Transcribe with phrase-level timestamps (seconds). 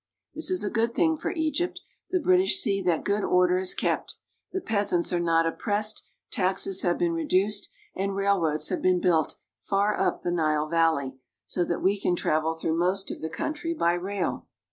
[0.33, 1.79] This is a good thing for Egypt.
[2.09, 4.15] The British see that good order is kept.
[4.51, 9.37] The peasants are not op pressed, taxes have been reduced, and railroads have been built
[9.59, 13.75] far up the Nile valley, so that we can travel through most of the country
[13.75, 14.47] by rail.